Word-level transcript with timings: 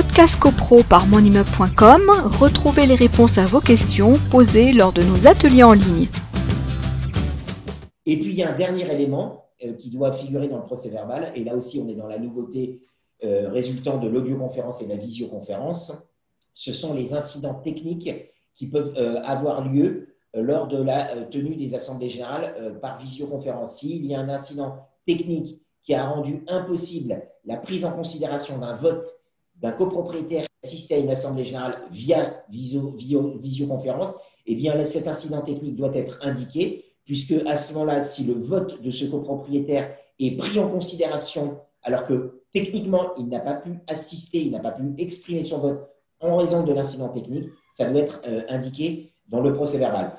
Podcast 0.00 0.38
CoPro 0.38 0.84
par 0.84 1.08
monimmeuble.com, 1.08 2.02
retrouvez 2.38 2.86
les 2.86 2.94
réponses 2.94 3.36
à 3.36 3.46
vos 3.46 3.58
questions 3.58 4.14
posées 4.30 4.72
lors 4.72 4.92
de 4.92 5.02
nos 5.02 5.26
ateliers 5.26 5.64
en 5.64 5.72
ligne. 5.72 6.06
Et 8.06 8.16
puis 8.16 8.26
il 8.26 8.34
y 8.34 8.44
a 8.44 8.52
un 8.52 8.56
dernier 8.56 8.88
élément 8.94 9.46
euh, 9.64 9.72
qui 9.72 9.90
doit 9.90 10.12
figurer 10.12 10.46
dans 10.46 10.58
le 10.58 10.62
procès 10.62 10.88
verbal, 10.88 11.32
et 11.34 11.42
là 11.42 11.56
aussi 11.56 11.82
on 11.84 11.88
est 11.88 11.96
dans 11.96 12.06
la 12.06 12.20
nouveauté 12.20 12.80
euh, 13.24 13.50
résultant 13.50 13.98
de 13.98 14.06
l'audioconférence 14.06 14.80
et 14.82 14.84
de 14.84 14.90
la 14.90 14.98
visioconférence, 14.98 16.08
ce 16.54 16.72
sont 16.72 16.94
les 16.94 17.14
incidents 17.14 17.54
techniques 17.54 18.12
qui 18.54 18.68
peuvent 18.68 18.94
euh, 18.96 19.20
avoir 19.24 19.68
lieu 19.68 20.14
lors 20.32 20.68
de 20.68 20.80
la 20.80 21.24
tenue 21.24 21.56
des 21.56 21.74
assemblées 21.74 22.08
générales 22.08 22.78
par 22.80 23.00
visioconférence. 23.00 23.78
S'il 23.78 24.06
y 24.06 24.14
a 24.14 24.20
un 24.20 24.28
incident 24.28 24.86
technique 25.06 25.60
qui 25.82 25.94
a 25.94 26.08
rendu 26.08 26.44
impossible 26.46 27.20
la 27.46 27.56
prise 27.56 27.84
en 27.84 27.90
considération 27.90 28.58
d'un 28.58 28.76
vote 28.76 29.18
d'un 29.60 29.72
copropriétaire 29.72 30.46
qui 30.62 30.92
à 30.92 30.98
une 30.98 31.10
assemblée 31.10 31.44
générale 31.44 31.78
via 31.90 32.44
visioconférence, 32.50 34.14
eh 34.46 34.54
bien 34.54 34.84
cet 34.86 35.06
incident 35.06 35.40
technique 35.42 35.76
doit 35.76 35.94
être 35.94 36.18
indiqué, 36.22 36.84
puisque 37.04 37.34
à 37.46 37.56
ce 37.56 37.74
moment-là, 37.74 38.02
si 38.02 38.24
le 38.24 38.34
vote 38.34 38.82
de 38.82 38.90
ce 38.90 39.04
copropriétaire 39.06 39.94
est 40.18 40.36
pris 40.36 40.58
en 40.58 40.68
considération, 40.68 41.58
alors 41.82 42.06
que 42.06 42.42
techniquement, 42.52 43.14
il 43.18 43.28
n'a 43.28 43.40
pas 43.40 43.54
pu 43.54 43.78
assister, 43.86 44.40
il 44.40 44.50
n'a 44.50 44.60
pas 44.60 44.72
pu 44.72 44.82
exprimer 44.98 45.44
son 45.44 45.58
vote 45.58 45.88
en 46.20 46.36
raison 46.36 46.64
de 46.64 46.72
l'incident 46.72 47.08
technique, 47.08 47.48
ça 47.70 47.88
doit 47.88 48.00
être 48.00 48.20
euh, 48.26 48.42
indiqué 48.48 49.12
dans 49.28 49.40
le 49.40 49.54
procès 49.54 49.78
verbal. 49.78 50.18